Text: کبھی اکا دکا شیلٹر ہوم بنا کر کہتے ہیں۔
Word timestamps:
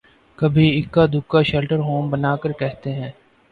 کبھی 0.37 0.67
اکا 0.79 1.05
دکا 1.13 1.41
شیلٹر 1.43 1.79
ہوم 1.79 2.09
بنا 2.11 2.35
کر 2.35 2.51
کہتے 2.59 2.93
ہیں۔ 2.93 3.11